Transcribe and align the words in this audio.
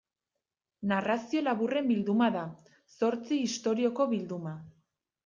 Narrazio 0.91 1.43
laburren 1.47 1.85
bilduma 1.91 2.29
da, 2.37 2.45
zortzi 2.95 3.39
istorioko 3.49 4.09
bilduma. 4.15 4.55